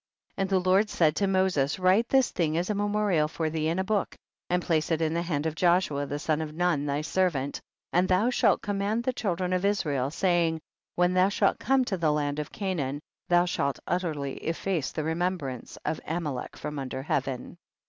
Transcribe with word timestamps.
56. 0.37 0.41
And 0.41 0.49
the 0.49 0.67
Lord 0.67 0.89
said 0.89 1.15
to 1.17 1.27
Moses, 1.27 1.77
write 1.77 2.09
this 2.09 2.31
thing 2.31 2.57
as 2.57 2.71
a 2.71 2.73
memorial 2.73 3.27
for 3.27 3.51
thee 3.51 3.67
in 3.67 3.77
a 3.77 3.83
book, 3.83 4.15
and 4.49 4.59
place 4.63 4.89
it 4.89 4.99
in 4.99 5.13
the 5.13 5.21
hand 5.21 5.45
of 5.45 5.53
Joshua 5.53 6.07
the 6.07 6.17
son 6.17 6.41
of 6.41 6.55
Nun 6.55 6.87
thy 6.87 7.01
servant, 7.01 7.61
and 7.93 8.07
thou 8.07 8.31
shalt 8.31 8.63
command 8.63 9.03
the 9.03 9.13
children 9.13 9.53
of 9.53 9.63
Israel, 9.63 10.09
saying, 10.09 10.59
when 10.95 11.13
thou 11.13 11.29
shalt 11.29 11.59
come 11.59 11.85
to 11.85 11.97
the 11.97 12.11
land 12.11 12.39
of 12.39 12.51
Canaan, 12.51 12.99
thou 13.29 13.45
shalt 13.45 13.77
utterly 13.85 14.37
efface 14.37 14.91
the 14.91 15.03
remembrance 15.03 15.77
of 15.85 16.01
Amalek 16.07 16.57
from 16.57 16.79
under 16.79 17.03
heaven. 17.03 17.59